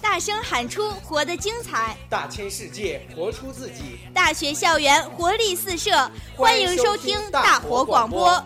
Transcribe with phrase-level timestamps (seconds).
[0.00, 3.98] 大声喊出“活得精彩”，大千世界活出自己。
[4.12, 5.90] 大学校园活力四射，
[6.36, 8.42] 欢迎收听大活广播。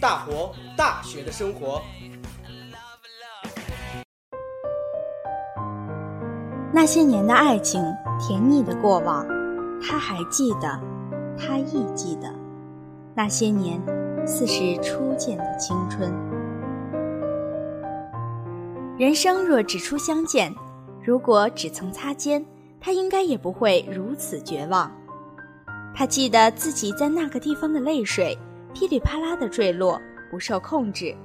[0.00, 1.80] 大活大学的生活。
[6.72, 7.82] 那些年的爱情，
[8.18, 9.26] 甜蜜的过往，
[9.82, 10.80] 他还记得，
[11.38, 12.34] 他亦记得。
[13.14, 13.80] 那些年，
[14.26, 16.29] 似是初见的青春。
[19.00, 20.54] 人生若只初相见，
[21.02, 22.44] 如果只曾擦肩，
[22.78, 24.94] 他应该也不会如此绝望。
[25.94, 28.36] 他记得自己在那个地方的泪水，
[28.74, 29.98] 噼里啪啦的坠落，
[30.30, 31.16] 不受控制。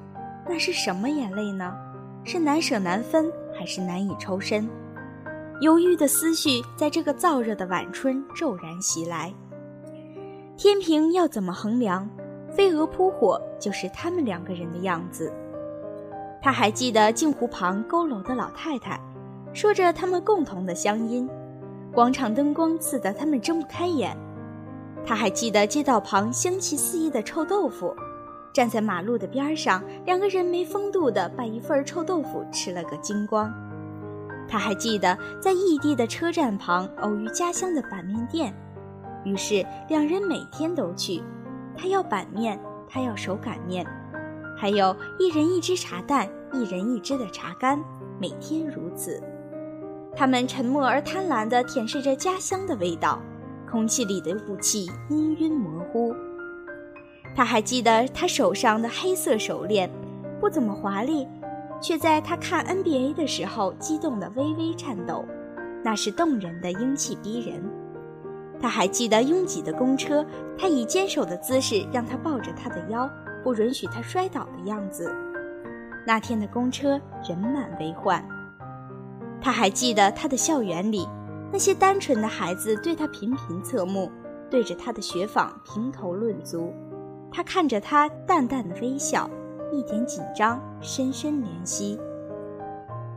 [0.47, 1.75] 那是什么眼泪呢？
[2.23, 4.69] 是难舍难分，还是难以抽身？
[5.59, 9.33] 犹豫的思绪在这个燥热的晚春骤然袭来。
[10.55, 12.09] 天平要怎么衡量？
[12.55, 15.30] 飞蛾扑火就是他们两个人的样子。
[16.45, 19.02] 他还记得镜湖旁佝偻的老太太，
[19.52, 21.28] 说着他们共同的乡音。
[21.92, 24.16] 广场灯光刺得他们睁不开眼。
[25.03, 27.95] 他还记得街道旁香气四溢的臭豆腐，
[28.53, 33.52] 站在马路的边上，两个人没风度的把一份臭豆腐吃了个精光。
[34.47, 38.53] 他还记得在异地的车站旁偶遇家乡的板面店，
[39.23, 41.23] 于是两人每天都去。
[41.75, 43.84] 他要板面，他要手擀面，
[44.56, 47.84] 还有一人一只茶蛋，一人一支的茶干，
[48.20, 49.22] 每天如此。
[50.16, 53.22] 他们沉默而贪婪地舔舐着家乡的味道，
[53.70, 56.16] 空气里的雾气氤氲模糊。
[57.36, 59.89] 他还记得他手上的黑色手链，
[60.39, 61.28] 不怎么华丽。
[61.81, 65.25] 却在他看 NBA 的时候激动得微微颤抖，
[65.84, 67.62] 那是动人的英气逼人。
[68.62, 70.25] 他还记得拥挤的公车，
[70.58, 73.08] 他以坚守的姿势让他抱着他的腰，
[73.44, 75.14] 不允许他摔倒的样子。
[76.06, 78.23] 那天的公车人满为患。
[79.42, 81.08] 他还记得他的校园里，
[81.52, 84.12] 那些单纯的孩子对他频频侧目，
[84.50, 86.74] 对着他的雪纺评头论足。
[87.31, 89.29] 他看着他淡淡的微笑。
[89.72, 92.00] 一点紧张，深深怜惜。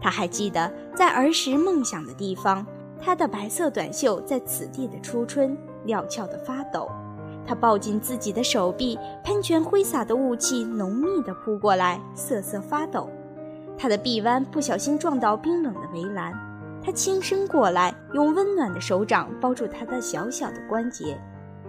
[0.00, 2.66] 他还记得在儿时梦想的地方，
[2.98, 6.88] 他的白色短袖在此地的初春料峭的发抖。
[7.48, 13.08] 他抱紧自己的手臂，喷泉挥洒的雾气浓密的扑过来，瑟瑟发抖。
[13.78, 16.30] 他的臂弯不小心撞到冰冷的围栏，
[16.84, 21.18] 他轻声过来，用温暖的手掌包住他的小小的关节，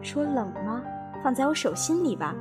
[0.01, 0.83] 说：“冷吗？
[1.23, 2.35] 放在我手心里吧。”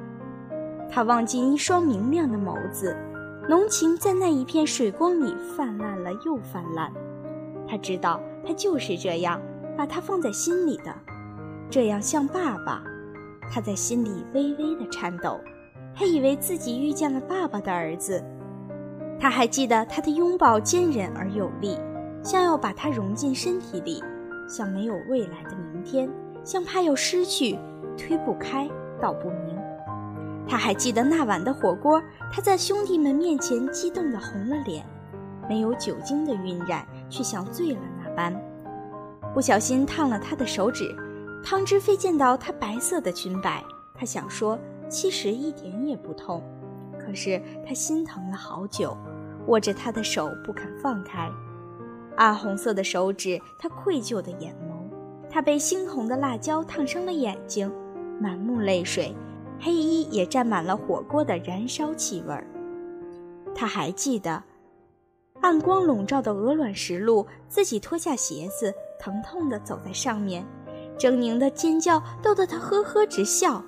[0.90, 2.96] 他望进一双明亮的眸子，
[3.48, 6.92] 浓情在那一片水光里泛滥了又泛滥。
[7.68, 9.40] 他知道，他就是这样
[9.76, 10.92] 把他放在心里的，
[11.70, 12.82] 这样像爸爸。
[13.50, 15.40] 他在心里微微的颤抖，
[15.94, 18.22] 他以为自己遇见了爸爸的儿子。
[19.18, 21.76] 他还记得他的拥抱坚韧而有力，
[22.22, 24.02] 像要把他融进身体里，
[24.48, 26.08] 像没有未来的明天，
[26.44, 27.58] 像怕要失去，
[27.96, 28.68] 推不开，
[29.00, 29.58] 道不明。
[30.46, 32.00] 他还记得那晚的火锅，
[32.32, 34.84] 他在兄弟们面前激动的红了脸，
[35.48, 38.34] 没有酒精的晕染，却像醉了那般。
[39.34, 40.94] 不小心烫了他的手指，
[41.50, 43.64] 汤汁飞溅到他白色的裙摆。
[43.94, 46.42] 他想说，其实一点也不痛，
[47.00, 48.94] 可是他心疼了好久，
[49.46, 51.26] 握着他的手不肯放开。
[52.16, 57.72] 暗红色的手指，他愧疚的眼眸，他被猩红的辣椒烫伤了眼睛，
[58.20, 59.16] 满目泪水。
[59.58, 62.46] 黑衣也沾满了火锅的燃烧气味儿。
[63.54, 64.42] 他还记得，
[65.40, 68.70] 暗光笼罩的鹅卵石路，自己脱下鞋子，
[69.00, 70.46] 疼痛地走在上面，
[70.98, 73.62] 狰狞的尖叫逗得他呵呵直笑，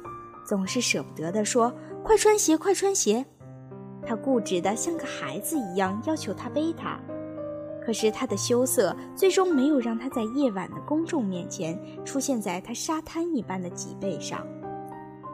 [0.45, 3.25] 总是舍不得地说：“快穿鞋，快穿鞋。”
[4.05, 6.99] 他固执的像个孩子一样要求他背他，
[7.85, 14.45] 可是他的羞涩最终没有让他在夜晚的公众面前出现在他沙滩一般的脊背上。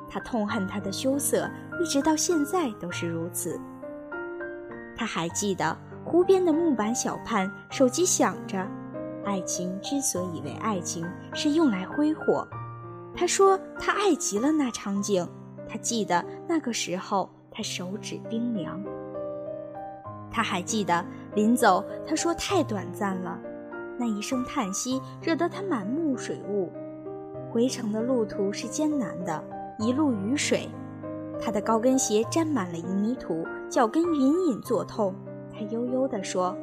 [0.08, 3.58] 他痛恨他的羞涩，一直到现在都是如此。
[4.96, 8.66] 他还记得湖边的木板小畔，手机响着。
[9.26, 12.46] 爱情之所以为爱情，是用来挥霍。
[13.14, 15.28] 他说他爱极了那场景。
[15.68, 18.80] 他记得那个时候，他手指冰凉。
[20.30, 23.36] 他还记得临走，他说太短暂了。
[23.98, 26.70] 那一声叹息，惹得他满目水雾。
[27.50, 29.42] 回程的路途是艰难的。
[29.78, 30.68] 一路雨水，
[31.40, 35.14] 他的高跟鞋沾满了泥土，脚跟隐隐作痛。
[35.52, 36.56] 他悠悠地说：“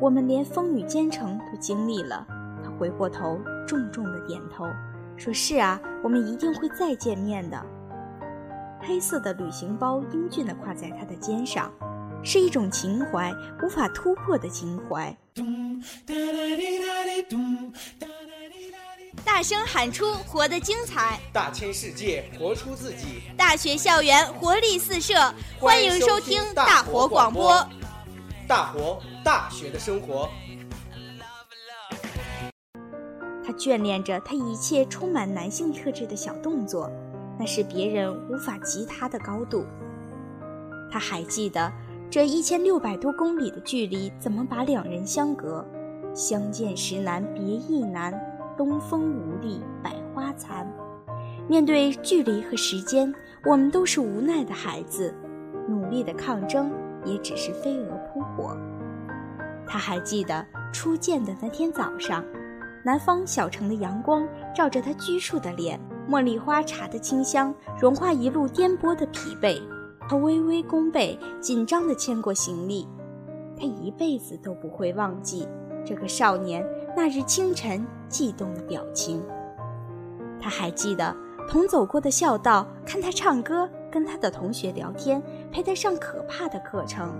[0.00, 2.26] 我们连风雨兼程都经历了。”
[2.62, 4.66] 他回过头，重重的点头，
[5.16, 7.60] 说：“是啊，我们一定会再见面的。”
[8.80, 11.72] 黑色的旅行包英俊地挎在他的肩上，
[12.22, 13.32] 是一种情怀，
[13.62, 15.16] 无法突破的情怀。
[19.24, 23.22] 大声喊出“活得精彩”，大千世界活出自己。
[23.36, 25.14] 大学校园活力四射，
[25.58, 27.66] 欢迎收听大活广播。
[28.48, 30.28] 大活大学的生活。
[33.44, 36.88] 他眷恋着他一切充满男性特质的小动作，
[37.38, 39.64] 那是别人无法及他的高度。
[40.90, 41.72] 他还记得
[42.08, 45.66] 这一千六百多公里的距离怎么把两人相隔，
[46.14, 48.12] 相见时难别亦难，
[48.56, 50.70] 东风无力百花残。
[51.48, 53.12] 面对距离和时间，
[53.44, 55.12] 我们都是无奈的孩子，
[55.68, 56.72] 努力的抗争
[57.06, 58.54] 也只是飞蛾扑火。
[59.66, 62.22] 他还记得初见的那天早上。
[62.84, 64.24] 南方小城的阳光
[64.54, 69.60] 照着他拘束的脸，茉莉花茶的清香融化一路颠簸的疲惫。
[70.08, 72.86] 他微微弓背，紧张地牵过行李。
[73.58, 75.48] 他一辈子都不会忘记
[75.84, 76.64] 这个少年
[76.96, 79.20] 那日清晨悸动的表情。
[80.38, 81.12] 他还记得
[81.48, 87.14] 同走过的校道，看他唱歌，跟他的同学聊天，陪他上可怕的课程，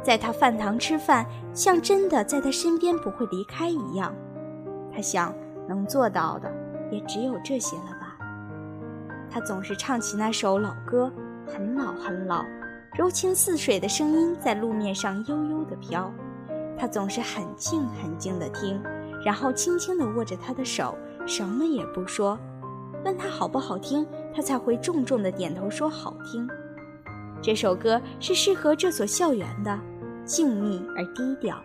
[0.00, 4.14] 在他饭堂吃饭，像真的在他身边不会离开一样。
[4.94, 5.34] 他想，
[5.66, 6.48] 能做到的
[6.92, 8.16] 也只有这些了吧。
[9.28, 11.12] 他总是唱起那首老歌，
[11.44, 12.44] 很老很老，
[12.96, 16.08] 柔情似水的声音在路面上悠悠地飘。
[16.78, 18.80] 他总是很静很静地听，
[19.24, 20.96] 然后轻轻地握着他的手，
[21.26, 22.38] 什么也不说。
[23.04, 26.48] 问他好不好听，他才会重重地点头说好听。
[27.40, 29.78] 这首歌是适合这所校园的，
[30.24, 31.56] 静谧而低调。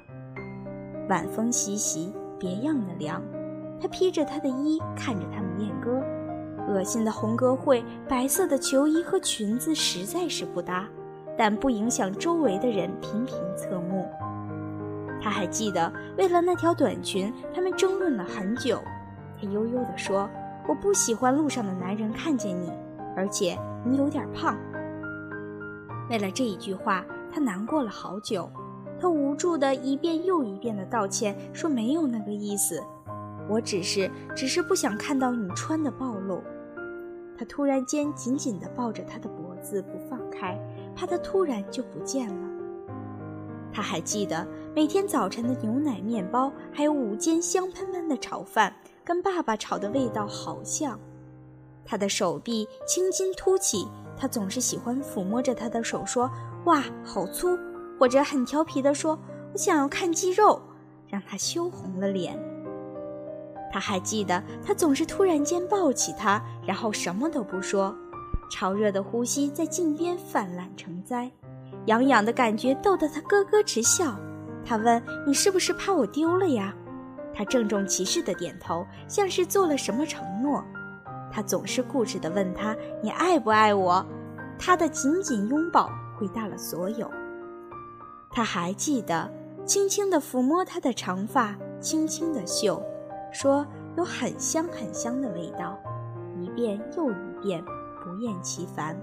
[1.09, 2.13] 晚风习习。
[2.39, 3.21] 别样的凉，
[3.79, 6.03] 他披着他的衣，看着他们练歌。
[6.67, 10.85] 恶心的红歌会，白色的球衣和裙子实在是不搭，
[11.37, 14.05] 但不影响周围的人频频侧目。
[15.21, 18.77] 他还记得，为了那条短裙，他们争论了很久。
[19.39, 20.29] 他悠悠地说
[20.67, 22.71] ：“我不喜欢路上的男人看见你，
[23.15, 24.57] 而且你有点胖。”
[26.09, 28.49] 为了这一句话，他难过了好久。
[28.99, 32.81] 他无助的一遍又一遍的道歉，说没有那个意思，
[33.49, 36.41] 我只是只是不想看到你穿的暴露。
[37.37, 40.57] 他突然间紧紧地抱着他的脖子不放开，
[40.95, 42.49] 怕他突然就不见了。
[43.73, 48.73] 他还记得每天早晨的牛奶面包，还有午间香喷喷的炒饭，
[49.03, 50.99] 跟爸爸炒的味道好像。
[51.85, 56.31] 他的手臂青筋凸起，他总是喜欢抚摸着他的手，说
[56.65, 57.57] ：“哇，好粗。”
[57.99, 59.17] 或者很调皮地说
[59.53, 60.61] ：“我想要看肌肉”，
[61.07, 62.37] 让他羞红了脸。
[63.71, 67.95] 他还记得，他总是突然间抱起他，然后什么都不说。
[68.51, 71.31] 潮热的呼吸在颈边泛滥成灾，
[71.87, 74.15] 痒痒的感觉逗得他咯咯直笑。
[74.65, 76.73] 他问：“你是不是怕我丢了呀？”
[77.33, 80.63] 他郑重其事地点头，像是做了什么承诺。
[81.31, 84.05] 他总是固执地问他：“你爱不爱我？”
[84.59, 87.09] 他的紧紧拥抱回答了所有。
[88.29, 89.31] 他还记得，
[89.65, 92.81] 轻轻地抚摸她的长发，轻轻地嗅，
[93.31, 93.65] 说
[93.97, 95.77] 有很香很香的味道，
[96.39, 97.63] 一遍又一遍，
[98.03, 98.95] 不厌其烦。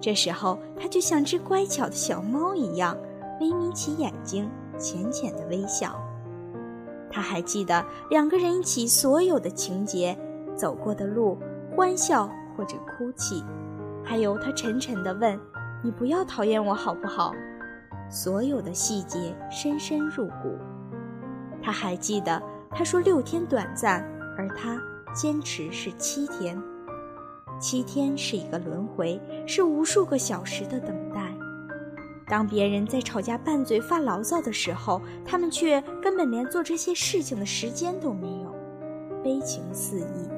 [0.00, 2.96] 这时候，他就像只乖巧的小猫一样，
[3.40, 6.00] 微眯起眼睛，浅浅的微笑。
[7.10, 10.16] 他还记得两个人一起所有的情节，
[10.54, 11.38] 走过的路，
[11.74, 13.42] 欢笑或者哭泣，
[14.04, 15.38] 还有他沉沉地问
[15.82, 17.32] ：“你不要讨厌我好不好？”
[18.10, 20.56] 所有的细节深深入骨。
[21.62, 24.02] 他还记得，他说六天短暂，
[24.36, 24.80] 而他
[25.14, 26.60] 坚持是七天。
[27.60, 31.27] 七天是一个轮回，是无数个小时的等待。
[32.28, 38.54] 当别人在吵架、拌嘴、发牢骚的时候，他们却根本连做这些事情的时间都没有，
[39.22, 40.28] 悲情四溢。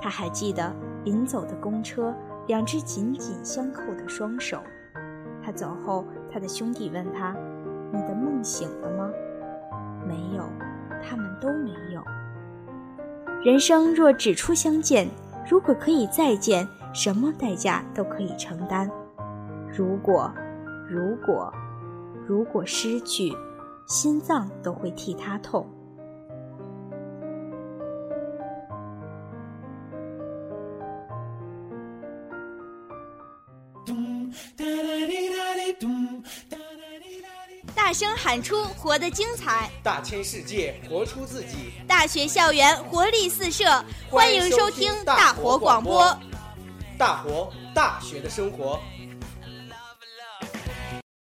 [0.00, 0.74] 他还记得
[1.04, 2.14] 临走的公车，
[2.46, 4.60] 两只紧紧相扣的双手。
[5.44, 7.36] 他走后，他的兄弟问他
[7.92, 9.10] ：“你的梦醒了吗？”
[10.08, 10.42] 没有，
[11.02, 12.02] 他们都没有。
[13.44, 15.08] 人生若只初相见，
[15.48, 18.90] 如果可以再见，什么代价都可以承担。
[19.76, 20.32] 如果，
[20.92, 21.50] 如果，
[22.28, 23.34] 如果失去，
[23.86, 25.66] 心脏都会替他痛。
[37.74, 41.72] 大声喊出“活得精彩”，大千世界活出自己。
[41.88, 43.64] 大学校园活力四射，
[44.10, 46.14] 欢迎收听大活广播。
[46.98, 48.78] 大活大学的生活。